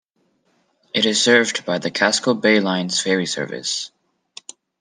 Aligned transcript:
It 0.95 1.05
is 1.05 1.21
served 1.21 1.63
by 1.63 1.77
the 1.77 1.91
Casco 1.91 2.33
Bay 2.33 2.59
Lines 2.59 2.99
ferry 2.99 3.27
service. 3.27 3.91